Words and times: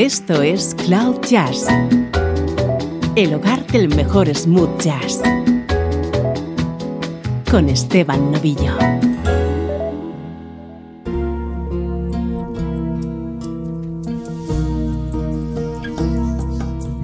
Esto 0.00 0.40
es 0.40 0.74
Cloud 0.86 1.20
Jazz, 1.28 1.66
el 3.16 3.34
hogar 3.34 3.66
del 3.66 3.94
mejor 3.94 4.34
smooth 4.34 4.80
jazz, 4.80 5.20
con 7.50 7.68
Esteban 7.68 8.32
Novillo. 8.32 8.78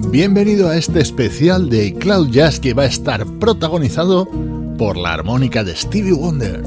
Bienvenido 0.09 0.67
a 0.67 0.77
este 0.77 0.99
especial 0.99 1.69
de 1.69 1.93
Cloud 1.93 2.31
Jazz 2.31 2.59
que 2.59 2.73
va 2.73 2.81
a 2.81 2.87
estar 2.87 3.27
protagonizado 3.37 4.27
por 4.79 4.97
la 4.97 5.13
armónica 5.13 5.63
de 5.63 5.75
Stevie 5.75 6.13
Wonder. 6.13 6.63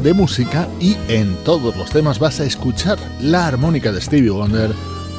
De 0.00 0.12
música 0.12 0.68
y 0.80 0.96
en 1.08 1.34
todos 1.44 1.76
los 1.76 1.90
temas 1.90 2.18
vas 2.18 2.40
a 2.40 2.44
escuchar 2.44 2.98
la 3.20 3.46
armónica 3.46 3.92
de 3.92 4.00
Stevie 4.00 4.30
Wonder 4.30 4.70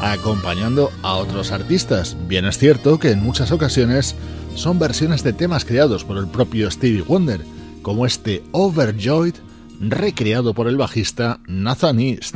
acompañando 0.01 0.91
a 1.03 1.15
otros 1.15 1.51
artistas. 1.51 2.15
Bien 2.27 2.45
es 2.45 2.57
cierto 2.57 2.99
que 2.99 3.11
en 3.11 3.23
muchas 3.23 3.51
ocasiones 3.51 4.15
son 4.55 4.77
versiones 4.79 5.23
de 5.23 5.33
temas 5.33 5.65
creados 5.65 6.03
por 6.03 6.17
el 6.17 6.27
propio 6.27 6.69
Stevie 6.69 7.01
Wonder, 7.01 7.41
como 7.81 8.05
este 8.05 8.43
Overjoyed 8.51 9.35
recreado 9.79 10.53
por 10.53 10.67
el 10.67 10.77
bajista 10.77 11.39
Nathan 11.47 11.99
East. 11.99 12.35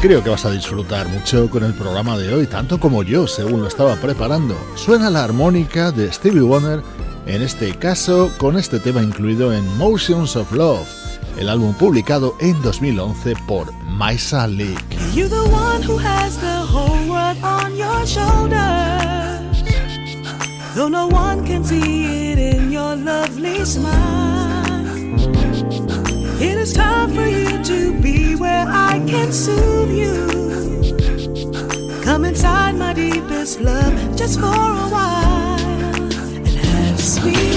Creo 0.00 0.24
que 0.24 0.30
vas 0.30 0.46
a 0.46 0.50
disfrutar 0.50 1.08
mucho 1.08 1.50
con 1.50 1.62
el 1.62 1.74
programa 1.74 2.16
de 2.16 2.32
hoy, 2.32 2.46
tanto 2.46 2.80
como 2.80 3.02
yo, 3.02 3.26
según 3.26 3.60
lo 3.60 3.68
estaba 3.68 3.96
preparando. 3.96 4.56
Suena 4.74 5.10
la 5.10 5.22
armónica 5.22 5.92
de 5.92 6.10
Stevie 6.10 6.40
Wonder, 6.40 6.82
en 7.26 7.42
este 7.42 7.76
caso 7.76 8.32
con 8.38 8.56
este 8.56 8.80
tema 8.80 9.02
incluido 9.02 9.52
en 9.52 9.76
Motions 9.76 10.36
of 10.36 10.52
Love, 10.52 10.88
el 11.38 11.50
álbum 11.50 11.74
publicado 11.74 12.34
en 12.40 12.60
2011 12.62 13.34
por 13.46 13.74
Maisa 13.84 14.46
Leak. 14.46 14.82
Though 20.74 20.88
no 20.88 21.08
one 21.08 21.44
can 21.44 21.64
see 21.64 22.32
it 22.32 22.38
in 22.38 22.70
your 22.70 22.96
lovely 22.96 23.66
smile. 23.66 24.39
It 26.42 26.56
is 26.56 26.72
time 26.72 27.12
for 27.14 27.26
you 27.26 27.62
to 27.64 28.00
be 28.00 28.34
where 28.34 28.66
I 28.66 28.98
can 29.06 29.30
soothe 29.30 29.90
you. 29.90 30.16
Come 32.02 32.24
inside 32.24 32.76
my 32.76 32.94
deepest 32.94 33.60
love 33.60 34.16
just 34.16 34.40
for 34.40 34.46
a 34.46 34.88
while 34.88 35.60
and 36.00 36.46
have 36.46 36.98
sweet 36.98 37.49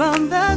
from 0.00 0.30
the 0.30 0.49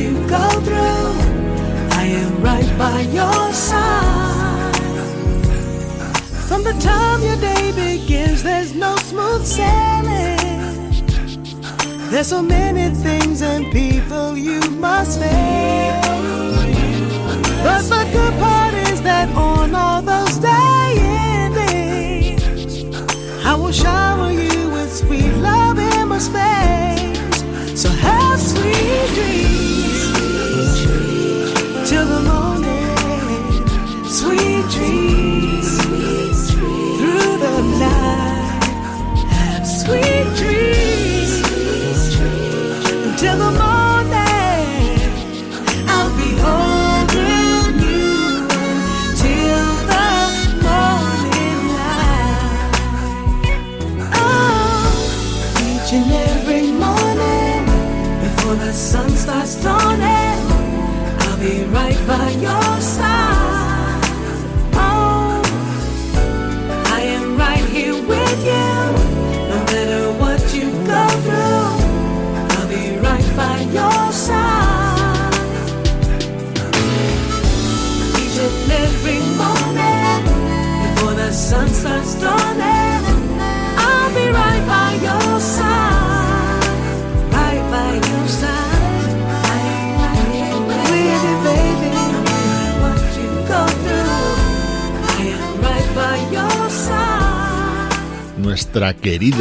you 0.00 0.12
go 0.26 0.48
through, 0.66 1.12
I 2.02 2.04
am 2.22 2.42
right 2.42 2.70
by 2.78 3.00
your 3.18 3.52
side. 3.52 4.76
From 6.48 6.64
the 6.64 6.72
time 6.80 7.22
your 7.22 7.36
day 7.36 7.72
begins, 7.72 8.42
there's 8.42 8.74
no 8.74 8.96
smooth 8.96 9.44
sailing. 9.44 10.38
There's 12.10 12.28
so 12.28 12.42
many 12.42 12.94
things 12.94 13.42
and 13.42 13.70
people 13.70 14.36
you 14.36 14.60
must 14.86 15.20
face. 15.20 15.30
But 17.64 17.82
the 17.92 18.02
good 18.12 18.34
part 18.40 18.74
is 18.90 19.02
that 19.02 19.28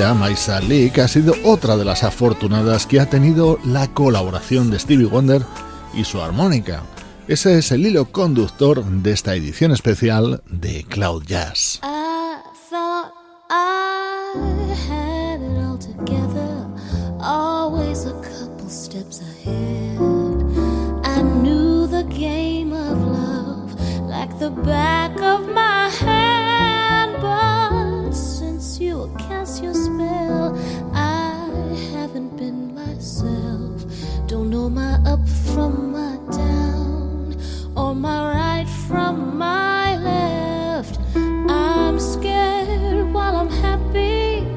querida 0.09 0.13
Maisa 0.13 0.59
Leak 0.61 0.99
ha 0.99 1.07
sido 1.07 1.35
otra 1.43 1.77
de 1.77 1.85
las 1.85 2.03
afortunadas 2.03 2.87
que 2.87 2.99
ha 2.99 3.09
tenido 3.09 3.59
la 3.63 3.87
colaboración 3.93 4.71
de 4.71 4.79
Stevie 4.79 5.05
Wonder 5.05 5.43
y 5.93 6.03
su 6.03 6.21
armónica. 6.21 6.83
Ese 7.27 7.59
es 7.59 7.71
el 7.71 7.85
hilo 7.85 8.05
conductor 8.05 8.83
de 8.83 9.11
esta 9.11 9.35
edición 9.35 9.71
especial 9.71 10.41
de 10.49 10.83
Cloud 10.85 11.23
Jazz. 11.25 11.81
From 38.89 39.37
my 39.37 39.97
left. 39.97 40.99
I'm 41.15 41.99
scared 41.99 43.13
while 43.13 43.35
I'm 43.35 43.51
happy. 43.67 44.47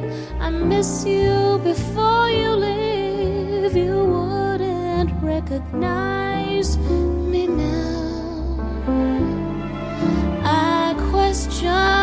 I 0.41 0.49
miss 0.49 1.05
you 1.05 1.61
before 1.63 2.31
you 2.31 2.51
leave. 2.67 3.77
You 3.77 3.99
wouldn't 4.15 5.13
recognize 5.23 6.79
me 6.79 7.47
now. 7.47 8.57
I 10.45 10.95
question 11.11 12.02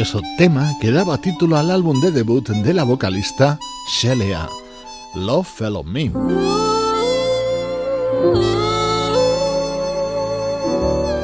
maravilloso 0.00 0.22
tema 0.38 0.78
que 0.80 0.90
daba 0.92 1.18
título 1.18 1.58
al 1.58 1.70
álbum 1.70 2.00
de 2.00 2.10
debut 2.10 2.48
de 2.48 2.72
la 2.72 2.84
vocalista 2.84 3.58
Shelea, 3.86 4.48
Love 5.14 5.46
Fellow 5.46 5.84
Me. 5.84 6.10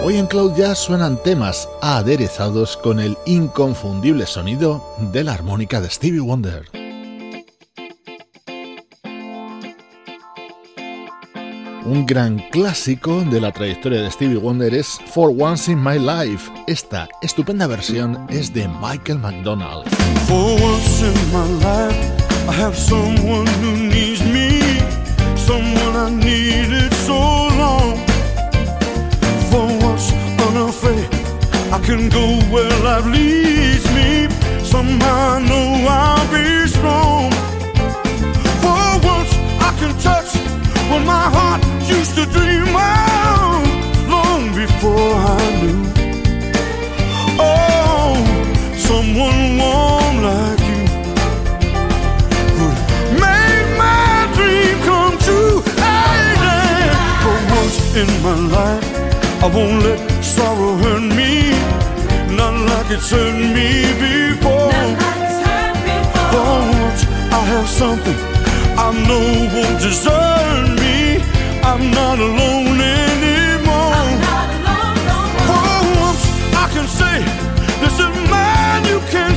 Hoy 0.05 0.17
en 0.19 0.27
Cloud 0.27 0.55
Jazz 0.57 0.79
suenan 0.79 1.23
temas 1.23 1.69
aderezados 1.81 2.77
con 2.77 3.01
el 3.01 3.17
inconfundible 3.25 4.27
sonido 4.27 4.85
de 4.99 5.25
la 5.25 5.33
armónica 5.33 5.81
de 5.81 5.89
Stevie 5.89 6.21
Wonder. 6.21 6.76
Un 11.87 12.05
gran 12.05 12.39
clásico 12.51 13.23
de 13.31 13.41
la 13.41 13.53
trayectoria 13.53 14.03
de 14.03 14.11
Stevie 14.11 14.39
Wonder 14.39 14.75
es 14.75 14.99
For 15.07 15.33
Once 15.39 15.71
in 15.71 15.81
My 15.81 16.01
Life. 16.01 16.51
Esta 16.67 17.09
estupenda 17.23 17.69
versión 17.69 18.27
es 18.29 18.53
de 18.53 18.67
Michael 18.67 19.21
McDonald. 19.21 19.89
For 20.27 20.61
once 20.61 21.03
in 21.07 21.15
my 21.33 21.47
life, 21.61 21.97
I 22.49 22.61
have 22.61 22.77
someone 22.77 23.47
who 23.63 23.77
needs 23.77 24.21
me, 24.25 24.81
someone 25.37 25.95
I 25.97 26.11
needed 26.11 26.93
so 27.07 27.15
long. 27.57 27.97
For 29.49 29.67
once 29.87 30.13
unafraid, 30.49 31.09
I 31.73 31.79
can 31.87 32.09
go 32.09 32.41
where 32.51 32.69
life 32.83 33.07
leads 33.07 33.87
me. 33.95 34.27
Somehow 34.65 35.37
I 35.37 35.41
know 35.41 35.87
I'll 35.89 36.27
be 36.33 36.67
strong. 36.67 37.31
For 38.61 39.07
once 39.07 39.33
I 39.61 39.73
can 39.79 39.97
touch 40.01 40.26
what 40.91 41.05
my 41.05 41.29
heart 41.37 41.63
used 41.89 42.15
to 42.15 42.25
dream 42.27 42.69
of 42.69 44.09
long 44.09 44.43
before 44.55 45.15
I 45.35 45.43
knew. 45.61 45.83
Oh, 47.39 48.15
someone 48.77 49.59
warm 49.59 50.15
like 50.31 50.63
you 50.71 50.83
would 52.59 52.79
make 53.25 53.69
my 53.85 54.31
dream 54.37 54.77
come 54.89 55.17
true. 55.27 55.59
Hey, 55.83 56.23
yeah. 56.43 57.23
For 57.25 57.39
once 57.57 57.79
in 58.01 58.09
my 58.27 58.39
life, 58.57 58.87
I 59.43 59.47
won't 59.55 59.83
let 59.83 60.01
sorrow 60.23 60.77
hurt 60.77 61.07
me, 61.19 61.51
not 62.37 62.55
like 62.71 62.91
it's 62.97 63.11
hurt 63.11 63.35
me 63.57 63.69
before. 64.05 64.71
For 66.33 66.47
once, 66.81 67.03
I 67.33 67.41
have 67.53 67.69
something 67.69 68.36
I 68.87 68.93
know 68.93 69.51
won't 69.53 69.81
desert 69.83 70.79
me. 70.79 71.19
I'm 71.65 71.91
not 71.91 72.21
alone 72.21 72.79
anymore. 72.79 73.93
I'm 73.99 74.21
not 74.31 74.49
alone, 74.59 74.99
no 75.11 75.19
more. 75.35 75.47
For 75.49 75.67
once, 76.07 76.25
I 76.55 76.67
can 76.71 76.87
say, 76.87 77.17
this 77.83 77.99
is 77.99 78.13
mine, 78.31 78.85
you 78.87 79.01
can't 79.11 79.36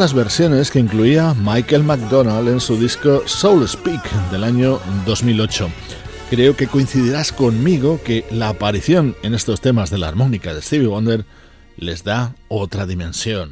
las 0.00 0.14
versiones 0.14 0.70
que 0.70 0.78
incluía 0.78 1.34
Michael 1.34 1.84
McDonald 1.84 2.48
en 2.48 2.58
su 2.58 2.78
disco 2.78 3.22
Soul 3.26 3.68
Speak 3.68 4.02
del 4.30 4.44
año 4.44 4.80
2008. 5.04 5.68
Creo 6.30 6.56
que 6.56 6.68
coincidirás 6.68 7.32
conmigo 7.32 8.00
que 8.02 8.24
la 8.30 8.48
aparición 8.48 9.14
en 9.22 9.34
estos 9.34 9.60
temas 9.60 9.90
de 9.90 9.98
la 9.98 10.08
armónica 10.08 10.54
de 10.54 10.62
Stevie 10.62 10.86
Wonder 10.86 11.26
les 11.76 12.02
da 12.02 12.34
otra 12.48 12.86
dimensión. 12.86 13.50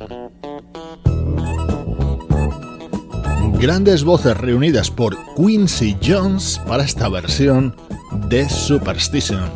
Grandes 3.61 4.03
voces 4.03 4.35
reunidas 4.35 4.91
por 4.91 5.19
Quincy 5.35 5.99
Jones 6.03 6.63
para 6.67 6.83
esta 6.83 7.11
versión 7.11 7.77
de 8.31 8.49
Superstition. 8.49 9.51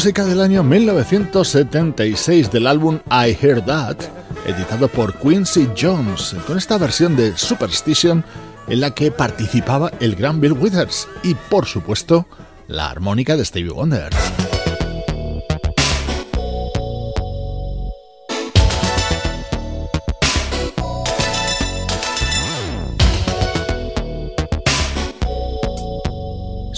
Música 0.00 0.24
del 0.24 0.40
año 0.40 0.62
1976 0.62 2.50
del 2.50 2.66
álbum 2.66 3.00
I 3.10 3.36
Hear 3.38 3.62
That, 3.66 3.98
editado 4.46 4.88
por 4.88 5.14
Quincy 5.18 5.68
Jones, 5.78 6.34
con 6.46 6.56
esta 6.56 6.78
versión 6.78 7.16
de 7.16 7.36
Superstition 7.36 8.24
en 8.66 8.80
la 8.80 8.94
que 8.94 9.10
participaba 9.10 9.92
el 10.00 10.16
gran 10.16 10.40
Bill 10.40 10.52
Withers 10.52 11.06
y, 11.22 11.34
por 11.34 11.66
supuesto, 11.66 12.26
la 12.66 12.88
armónica 12.88 13.36
de 13.36 13.44
Stevie 13.44 13.72
Wonder. 13.72 14.10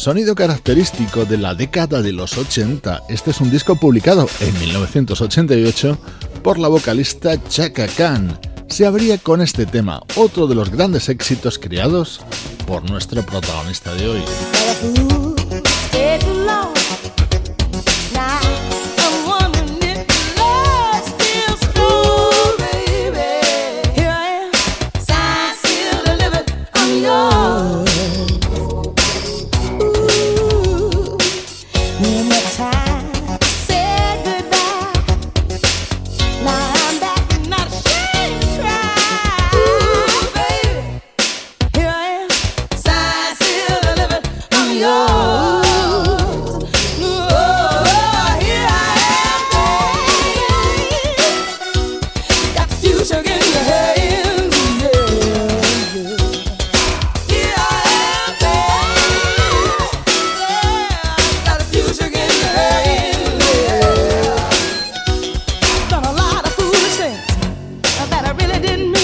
Sonido 0.02 0.34
característico 0.34 1.24
de 1.26 1.38
la 1.38 1.54
década 1.54 2.02
de 2.02 2.10
los 2.10 2.36
80, 2.36 3.04
este 3.08 3.30
es 3.30 3.40
un 3.40 3.52
disco 3.52 3.76
publicado 3.76 4.28
en 4.40 4.58
1988 4.58 5.96
por 6.42 6.58
la 6.58 6.66
vocalista 6.66 7.40
Chaka 7.48 7.86
Khan. 7.86 8.36
Se 8.66 8.84
abría 8.84 9.18
con 9.18 9.40
este 9.40 9.64
tema, 9.64 10.02
otro 10.16 10.48
de 10.48 10.56
los 10.56 10.70
grandes 10.70 11.08
éxitos 11.08 11.56
creados 11.56 12.20
por 12.66 12.90
nuestro 12.90 13.24
protagonista 13.24 13.94
de 13.94 14.08
hoy. 14.08 14.22
didn't 68.62 69.01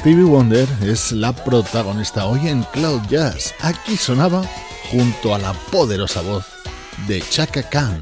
Stevie 0.00 0.24
Wonder 0.24 0.66
es 0.82 1.12
la 1.12 1.30
protagonista 1.34 2.24
hoy 2.24 2.48
en 2.48 2.62
Cloud 2.72 3.02
Jazz. 3.10 3.54
Aquí 3.60 3.98
sonaba 3.98 4.42
junto 4.90 5.34
a 5.34 5.38
la 5.38 5.52
poderosa 5.70 6.22
voz 6.22 6.46
de 7.06 7.20
Chaka 7.20 7.62
Khan. 7.68 8.00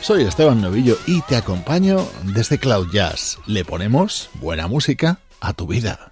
Soy 0.00 0.22
Esteban 0.22 0.62
Novillo 0.62 0.96
y 1.06 1.20
te 1.20 1.36
acompaño 1.36 2.08
desde 2.22 2.58
Cloud 2.58 2.88
Jazz. 2.94 3.36
Le 3.46 3.62
ponemos 3.62 4.30
buena 4.40 4.68
música 4.68 5.18
a 5.42 5.52
tu 5.52 5.66
vida. 5.66 6.08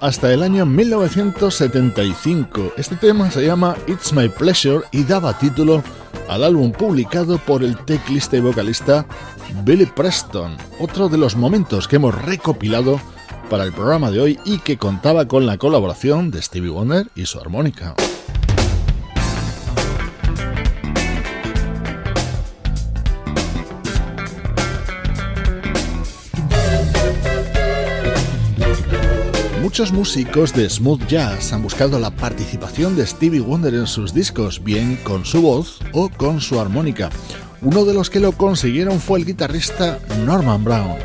Hasta 0.00 0.32
el 0.32 0.42
año 0.42 0.64
1975. 0.64 2.72
Este 2.78 2.96
tema 2.96 3.30
se 3.30 3.44
llama 3.44 3.76
It's 3.86 4.10
My 4.12 4.28
Pleasure 4.28 4.84
y 4.90 5.04
daba 5.04 5.38
título 5.38 5.82
al 6.28 6.44
álbum 6.44 6.72
publicado 6.72 7.36
por 7.38 7.62
el 7.62 7.76
teclista 7.84 8.38
y 8.38 8.40
vocalista 8.40 9.04
Billy 9.64 9.86
Preston, 9.86 10.56
otro 10.80 11.08
de 11.08 11.18
los 11.18 11.36
momentos 11.36 11.88
que 11.88 11.96
hemos 11.96 12.14
recopilado 12.14 13.00
para 13.50 13.64
el 13.64 13.72
programa 13.72 14.10
de 14.10 14.20
hoy 14.20 14.38
y 14.44 14.60
que 14.60 14.78
contaba 14.78 15.26
con 15.26 15.44
la 15.44 15.58
colaboración 15.58 16.30
de 16.30 16.40
Stevie 16.40 16.70
Wonder 16.70 17.08
y 17.14 17.26
su 17.26 17.38
armónica. 17.38 17.94
Muchos 29.76 29.92
músicos 29.92 30.54
de 30.54 30.70
smooth 30.70 31.06
jazz 31.06 31.52
han 31.52 31.62
buscado 31.62 31.98
la 31.98 32.10
participación 32.10 32.96
de 32.96 33.06
Stevie 33.06 33.40
Wonder 33.40 33.74
en 33.74 33.86
sus 33.86 34.14
discos, 34.14 34.64
bien 34.64 34.98
con 35.04 35.26
su 35.26 35.42
voz 35.42 35.80
o 35.92 36.08
con 36.08 36.40
su 36.40 36.58
armónica. 36.58 37.10
Uno 37.60 37.84
de 37.84 37.92
los 37.92 38.08
que 38.08 38.18
lo 38.18 38.32
consiguieron 38.32 39.00
fue 39.00 39.18
el 39.18 39.26
guitarrista 39.26 39.98
Norman 40.24 40.64
Brown. 40.64 40.96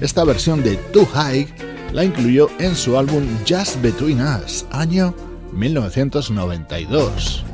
Esta 0.00 0.24
versión 0.24 0.64
de 0.64 0.74
Too 0.74 1.06
High 1.06 1.46
la 1.92 2.02
incluyó 2.02 2.48
en 2.58 2.74
su 2.74 2.98
álbum 2.98 3.22
Just 3.48 3.80
Between 3.80 4.20
Us, 4.20 4.66
año 4.72 5.14
1992. 5.52 7.44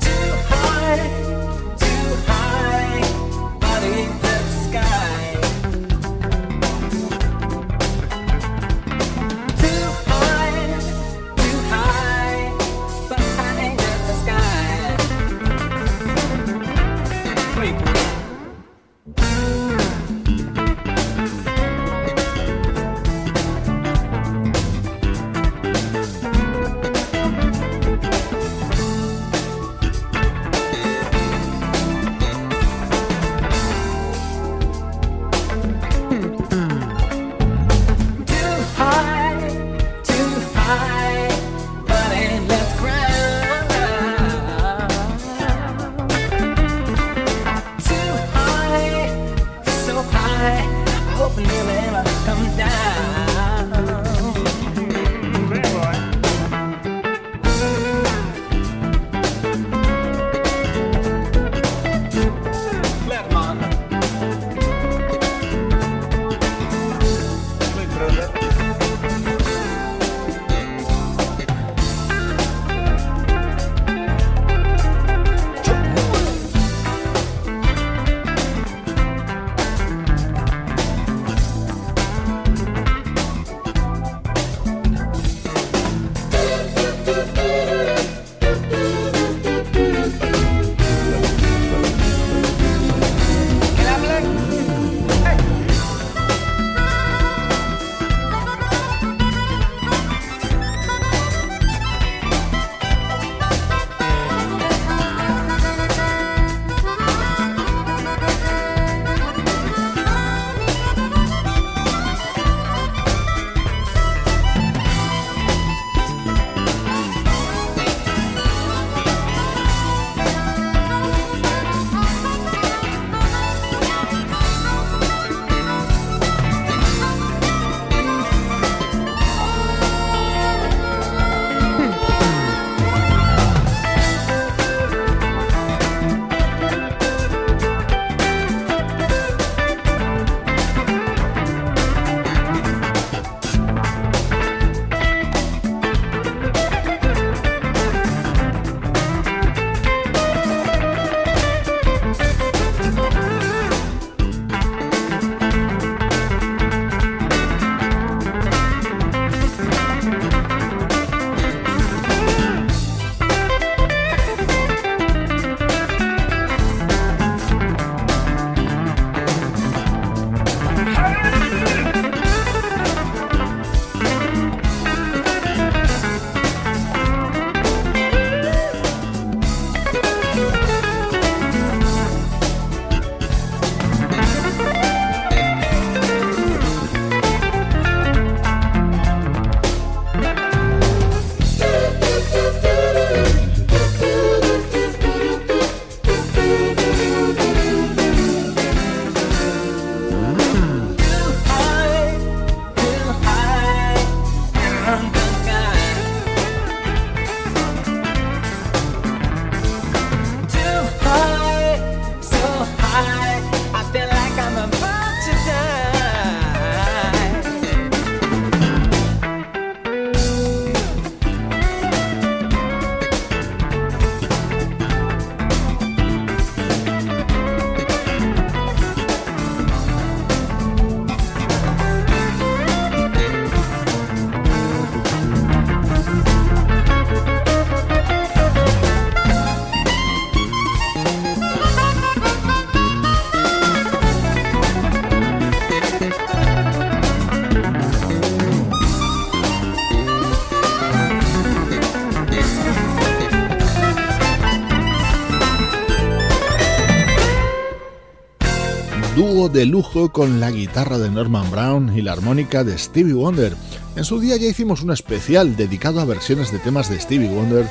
De 259.52 259.66
lujo 259.66 260.12
con 260.12 260.40
la 260.40 260.50
guitarra 260.50 260.98
de 260.98 261.10
Norman 261.10 261.50
Brown 261.50 261.96
y 261.96 262.00
la 262.00 262.12
armónica 262.12 262.64
de 262.64 262.78
Stevie 262.78 263.12
Wonder. 263.12 263.54
En 263.96 264.04
su 264.04 264.18
día 264.18 264.36
ya 264.36 264.46
hicimos 264.48 264.82
un 264.82 264.90
especial 264.90 265.56
dedicado 265.56 266.00
a 266.00 266.06
versiones 266.06 266.50
de 266.50 266.58
temas 266.58 266.88
de 266.88 266.98
Stevie 266.98 267.28
Wonder 267.28 267.68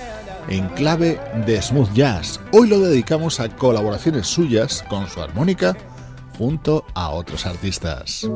en 0.48 0.70
clave 0.70 1.20
de 1.46 1.62
smooth 1.62 1.92
jazz. 1.94 2.40
Hoy 2.52 2.68
lo 2.68 2.80
dedicamos 2.80 3.40
a 3.40 3.50
colaboraciones 3.50 4.28
suyas 4.28 4.84
con 4.90 5.10
su 5.10 5.22
armónica 5.22 5.76
junto 6.38 6.86
a 6.94 7.10
otros 7.10 7.46
artistas. 7.46 8.30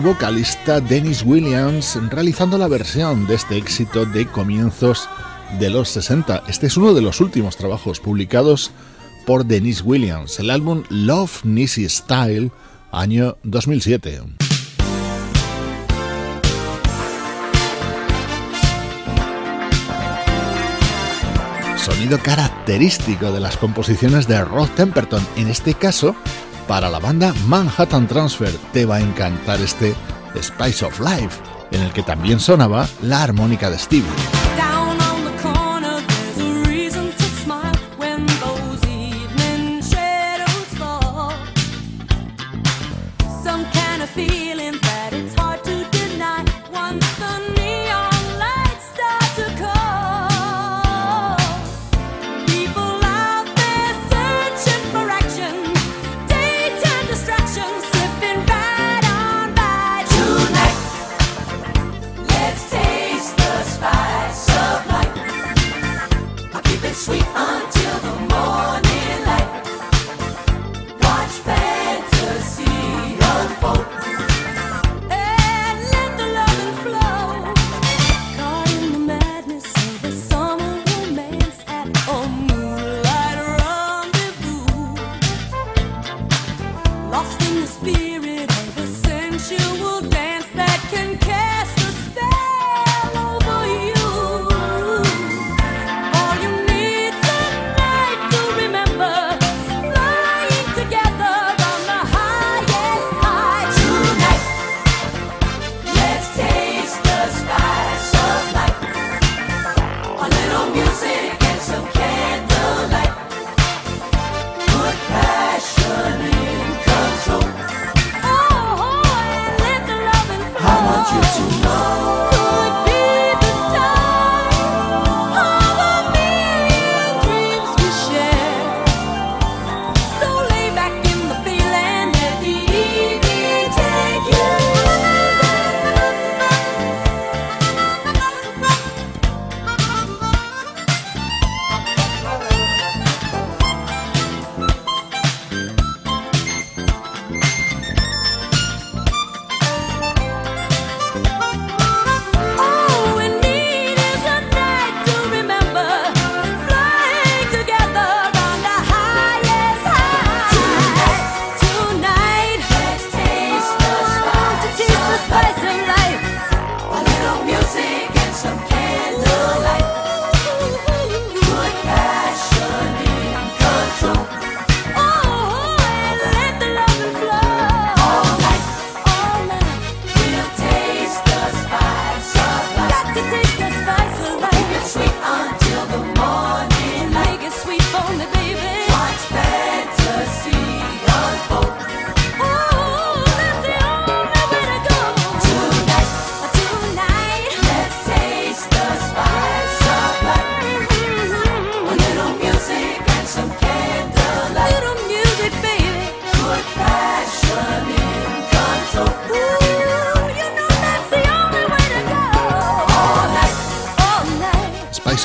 Vocalista 0.00 0.80
Dennis 0.80 1.22
Williams 1.26 1.98
realizando 2.08 2.56
la 2.56 2.68
versión 2.68 3.26
de 3.26 3.34
este 3.34 3.58
éxito 3.58 4.06
de 4.06 4.26
comienzos 4.26 5.10
de 5.58 5.68
los 5.68 5.90
60. 5.90 6.44
Este 6.48 6.68
es 6.68 6.78
uno 6.78 6.94
de 6.94 7.02
los 7.02 7.20
últimos 7.20 7.58
trabajos 7.58 8.00
publicados 8.00 8.70
por 9.26 9.44
Dennis 9.44 9.82
Williams, 9.84 10.38
el 10.38 10.48
álbum 10.48 10.84
Love 10.88 11.44
Nissy 11.44 11.86
Style, 11.86 12.50
año 12.92 13.36
2007. 13.42 14.22
Sonido 21.76 22.18
característico 22.22 23.32
de 23.32 23.40
las 23.40 23.58
composiciones 23.58 24.26
de 24.28 24.42
Rod 24.42 24.68
Temperton, 24.70 25.26
en 25.36 25.48
este 25.48 25.74
caso 25.74 26.16
para 26.68 26.90
la 26.90 27.00
banda 27.00 27.34
Manhattan 27.48 28.06
Transfer. 28.06 28.54
Te 28.72 28.84
va 28.84 28.96
a 28.96 29.00
encantar 29.00 29.60
este 29.60 29.96
Spice 30.40 30.84
of 30.84 31.00
Life, 31.00 31.40
en 31.72 31.80
el 31.80 31.92
que 31.92 32.02
también 32.04 32.38
sonaba 32.38 32.86
la 33.02 33.22
armónica 33.22 33.70
de 33.70 33.78
Stevie. 33.78 34.37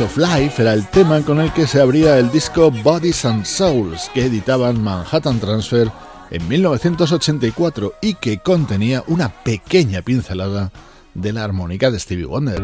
Of 0.02 0.18
Life 0.18 0.60
era 0.60 0.74
el 0.74 0.88
tema 0.88 1.22
con 1.22 1.40
el 1.40 1.54
que 1.54 1.68
se 1.68 1.80
abría 1.80 2.18
el 2.18 2.32
disco 2.32 2.72
Bodies 2.72 3.26
and 3.26 3.46
Souls 3.46 4.10
que 4.12 4.26
editaban 4.26 4.82
Manhattan 4.82 5.40
Transfer 5.40 5.92
en 6.32 6.48
1984 6.48 7.94
y 8.02 8.16
que 8.16 8.40
contenía 8.40 9.04
una 9.06 9.30
pequeña 9.30 10.02
pincelada 10.02 10.72
de 11.14 11.34
la 11.34 11.44
armónica 11.44 11.92
de 11.92 12.00
Stevie 12.00 12.26
Wonder. 12.26 12.64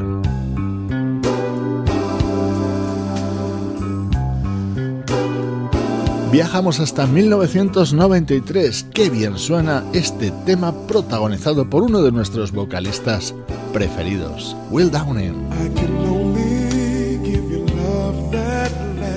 Viajamos 6.31 6.79
hasta 6.79 7.05
1993. 7.05 8.87
Qué 8.91 9.11
bien 9.11 9.37
suena 9.37 9.83
este 9.93 10.31
tema 10.45 10.73
protagonizado 10.87 11.69
por 11.69 11.83
uno 11.83 12.01
de 12.01 12.11
nuestros 12.11 12.51
vocalistas 12.51 13.35
preferidos, 13.71 14.55
Will 14.71 14.89
Downing. 14.89 16.38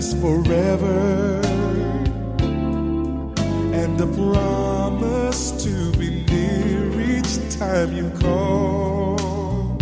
Lasts 0.03 0.21
forever. 0.21 1.41
And 3.73 4.01
a 4.01 4.07
promise 4.07 5.53
to 5.65 5.93
be 5.93 6.25
near 6.25 7.19
each 7.19 7.57
time 7.57 7.93
you 7.95 8.11
call. 8.19 9.79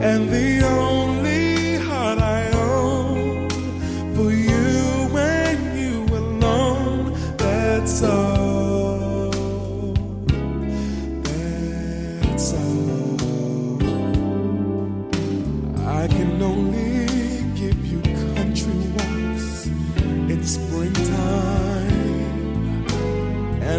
And 0.00 0.28
the 0.28 0.64
only 0.64 1.43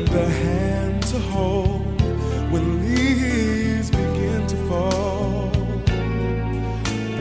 a 0.09 0.29
hand 0.29 1.03
to 1.03 1.19
hold 1.19 2.01
when 2.51 2.63
leaves 2.81 3.89
begin 3.89 4.45
to 4.47 4.57
fall 4.67 5.51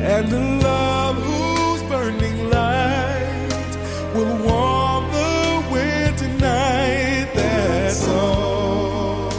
and 0.05 0.29
the 0.29 0.41
love 0.63 1.17
whose 1.17 1.83
burning 1.85 2.51
light 2.51 3.73
will 4.15 4.37
warm 4.47 5.05
the 5.13 5.65
winter 5.73 6.29
night. 6.39 7.31
That's 7.35 8.07
all. 8.09 9.31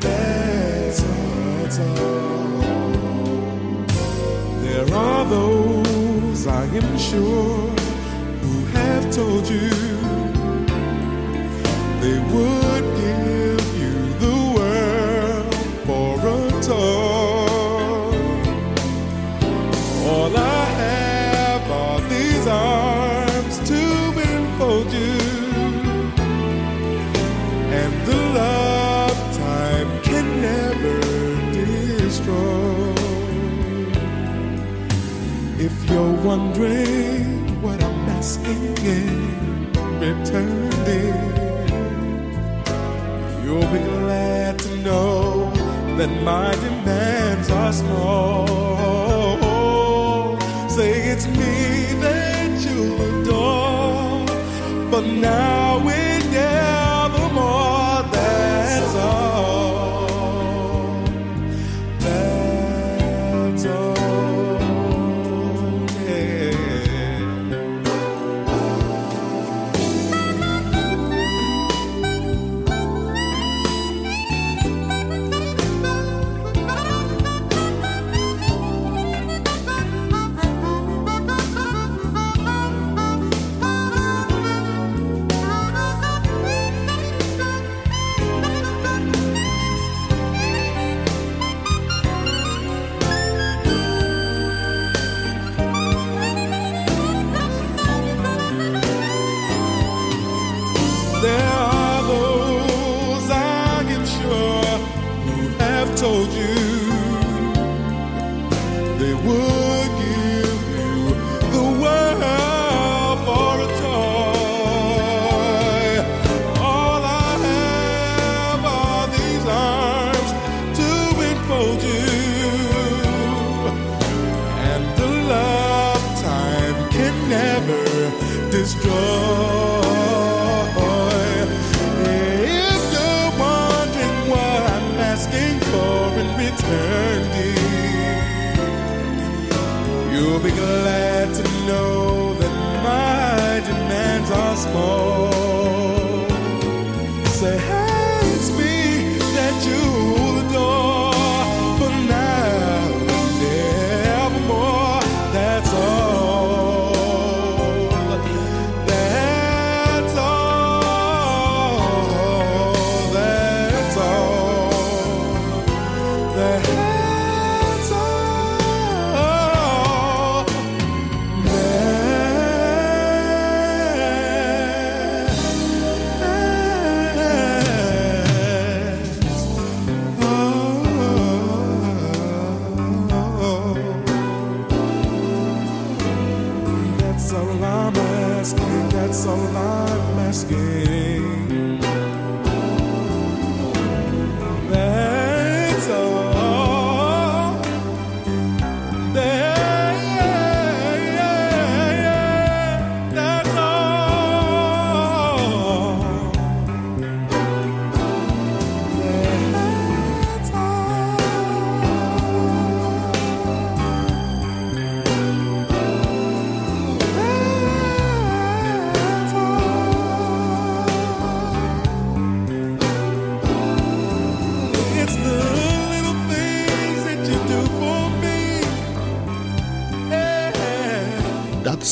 That's 0.00 1.00
all. 1.00 1.62
That's 1.62 1.78
all. 1.78 2.62
There 4.64 4.94
are 4.94 5.24
those 5.26 6.46
I 6.46 6.64
am 6.64 6.98
sure 6.98 7.61
you're 35.92 36.16
wondering 36.22 37.60
what 37.60 37.82
I'm 37.82 38.08
asking 38.08 38.76
in 38.78 39.72
return, 40.00 40.70
dear, 40.86 41.14
you'll 43.44 43.70
be 43.76 43.82
glad 44.00 44.58
to 44.60 44.76
know 44.78 45.50
that 45.98 46.10
my 46.22 46.50
demands 46.66 47.50
are 47.50 47.72
small. 47.72 48.46
Say 50.70 51.10
it's 51.12 51.26
me 51.26 51.92
that 52.00 52.50
you'll 52.64 53.00
adore, 53.20 54.24
but 54.90 55.04
now 55.06 55.61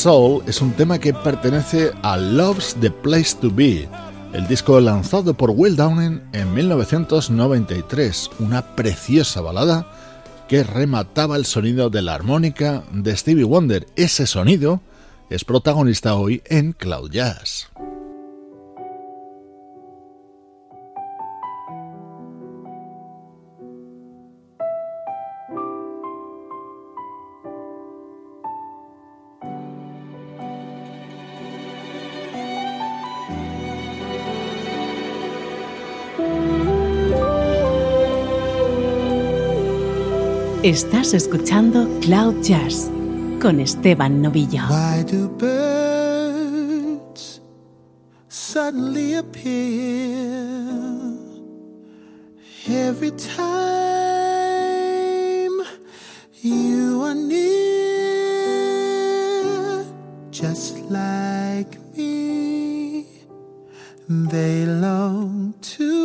Soul 0.00 0.42
es 0.46 0.62
un 0.62 0.72
tema 0.72 0.98
que 0.98 1.12
pertenece 1.12 1.92
a 2.00 2.16
Love's 2.16 2.74
the 2.80 2.90
Place 2.90 3.36
to 3.38 3.50
Be, 3.50 3.86
el 4.32 4.48
disco 4.48 4.80
lanzado 4.80 5.34
por 5.34 5.50
Will 5.50 5.76
Downing 5.76 6.22
en 6.32 6.54
1993, 6.54 8.30
una 8.38 8.74
preciosa 8.74 9.42
balada 9.42 9.92
que 10.48 10.64
remataba 10.64 11.36
el 11.36 11.44
sonido 11.44 11.90
de 11.90 12.00
la 12.00 12.14
armónica 12.14 12.82
de 12.92 13.14
Stevie 13.14 13.44
Wonder. 13.44 13.88
Ese 13.94 14.26
sonido 14.26 14.80
es 15.28 15.44
protagonista 15.44 16.14
hoy 16.14 16.42
en 16.46 16.72
Cloud 16.72 17.10
Jazz. 17.10 17.69
Estás 40.70 41.14
escuchando 41.14 41.88
Cloud 42.00 42.42
Jazz 42.42 42.88
con 43.42 43.58
Esteban 43.58 44.22
Novillo. 44.22 44.62
Do 45.04 45.28
birds 45.36 47.40
suddenly 48.28 49.16
appear 49.16 50.46
every 52.68 53.10
time 53.10 53.50
you 56.40 57.02
are? 57.02 57.16
Just 60.30 60.78
like 60.88 61.80
me, 61.96 63.08
they 64.08 64.66
long 64.66 65.52
to 65.62 65.99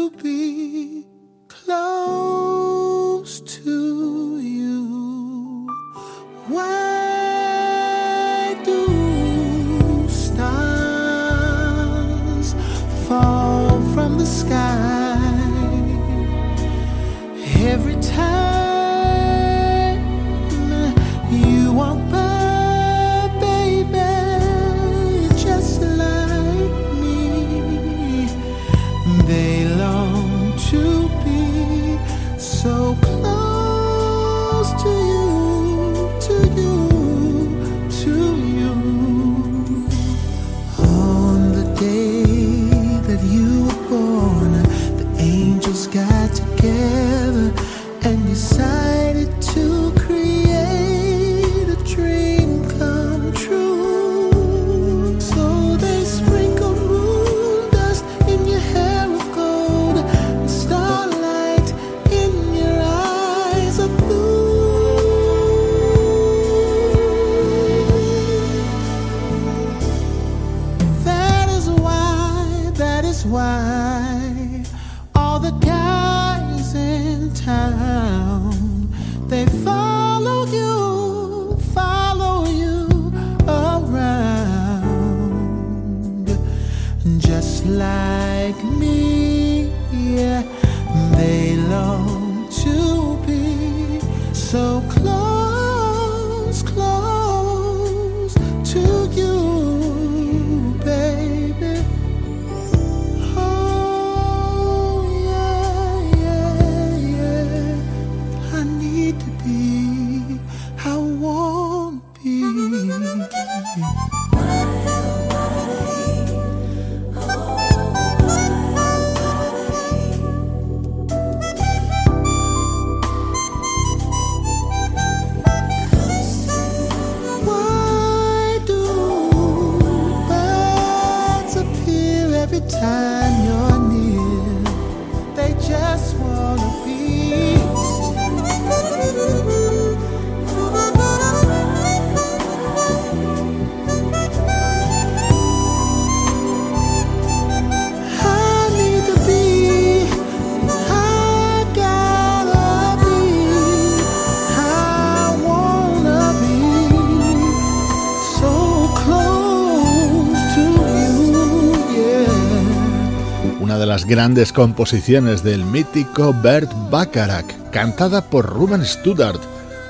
grandes 164.07 164.51
composiciones 164.51 165.43
del 165.43 165.65
mítico 165.65 166.33
Bert 166.43 166.71
Bacharach, 166.89 167.45
cantada 167.71 168.29
por 168.29 168.45
Ruben 168.45 168.85
Studdard, 168.85 169.39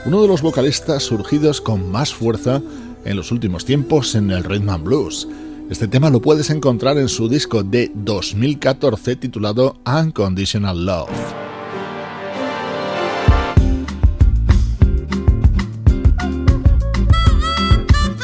uno 0.06 0.22
de 0.22 0.28
los 0.28 0.42
vocalistas 0.42 1.04
surgidos 1.04 1.60
con 1.62 1.92
más 1.92 2.14
fuerza 2.14 2.62
en 3.04 3.16
los 3.18 3.32
últimos 3.32 3.66
tiempos 3.66 4.16
en 4.16 4.32
el 4.32 4.44
rhythm 4.44 4.70
and 4.70 4.84
blues. 4.84 5.28
Este 5.70 5.88
tema 5.88 6.10
lo 6.10 6.22
puedes 6.22 6.50
encontrar 6.50 6.98
en 6.98 7.10
su 7.10 7.28
disco 7.28 7.64
de 7.64 7.92
2014 7.94 9.16
titulado 9.16 9.76
Unconditional 9.86 10.86
Love. 10.86 11.10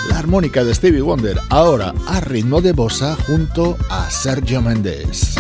La 0.09 0.19
armónica 0.19 0.63
de 0.63 0.73
Stevie 0.73 1.01
Wonder, 1.01 1.37
ahora 1.49 1.93
a 2.07 2.19
ritmo 2.21 2.61
de 2.61 2.73
bossa 2.73 3.15
junto 3.27 3.77
a 3.89 4.09
Sergio 4.09 4.61
Méndez. 4.61 5.35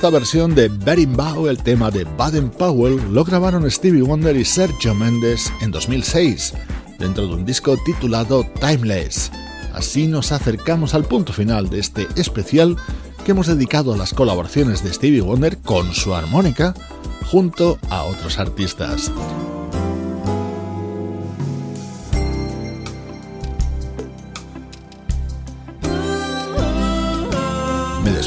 Esta 0.00 0.08
versión 0.08 0.54
de 0.54 0.68
Berimbau, 0.68 1.46
el 1.46 1.62
tema 1.62 1.90
de 1.90 2.04
Baden 2.04 2.48
Powell, 2.48 2.98
lo 3.12 3.22
grabaron 3.22 3.70
Stevie 3.70 4.00
Wonder 4.00 4.34
y 4.34 4.46
Sergio 4.46 4.94
Mendes 4.94 5.52
en 5.60 5.70
2006, 5.70 6.54
dentro 6.98 7.26
de 7.26 7.34
un 7.34 7.44
disco 7.44 7.76
titulado 7.84 8.46
Timeless. 8.62 9.30
Así 9.74 10.06
nos 10.06 10.32
acercamos 10.32 10.94
al 10.94 11.04
punto 11.04 11.34
final 11.34 11.68
de 11.68 11.80
este 11.80 12.08
especial 12.16 12.78
que 13.26 13.32
hemos 13.32 13.48
dedicado 13.48 13.92
a 13.92 13.98
las 13.98 14.14
colaboraciones 14.14 14.82
de 14.82 14.90
Stevie 14.90 15.20
Wonder 15.20 15.58
con 15.58 15.92
su 15.92 16.14
armónica 16.14 16.72
junto 17.26 17.78
a 17.90 18.04
otros 18.04 18.38
artistas. 18.38 19.12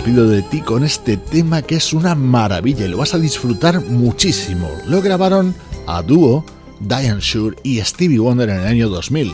Despido 0.04 0.28
de 0.28 0.42
ti 0.42 0.60
con 0.60 0.84
este 0.84 1.16
tema 1.16 1.62
que 1.62 1.76
es 1.76 1.94
una 1.94 2.14
maravilla 2.14 2.84
y 2.84 2.90
lo 2.90 2.98
vas 2.98 3.14
a 3.14 3.20
disfrutar 3.20 3.80
muchísimo. 3.80 4.70
Lo 4.86 5.02
grabaron 5.02 5.56
a 5.88 6.02
dúo 6.02 6.44
Diane 6.82 7.22
Shure 7.22 7.56
y 7.64 7.80
Stevie 7.80 8.20
Wonder 8.20 8.50
en 8.50 8.60
el 8.60 8.68
año 8.68 8.90
2000. 8.90 9.32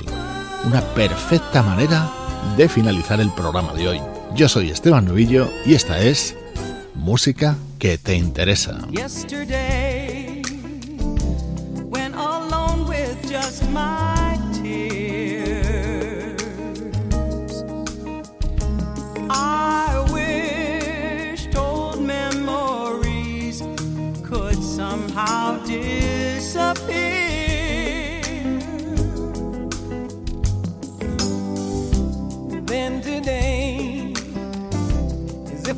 Una 0.67 0.81
perfecta 0.93 1.63
manera 1.63 2.11
de 2.55 2.69
finalizar 2.69 3.19
el 3.19 3.31
programa 3.31 3.73
de 3.73 3.87
hoy. 3.87 4.01
Yo 4.35 4.47
soy 4.47 4.69
Esteban 4.69 5.05
Novillo 5.05 5.49
y 5.65 5.73
esta 5.73 5.99
es 6.01 6.35
Música 6.93 7.57
que 7.79 7.97
te 7.97 8.13
interesa. 8.13 8.77
Yesterday, 8.91 10.43
when 11.89 12.13
alone 12.13 12.87
with 12.87 13.17
just 13.27 13.63
my 13.71 14.18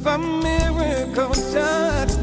if 0.02 0.08
a 0.08 0.18
miracle 0.18 1.32
touched 1.54 2.21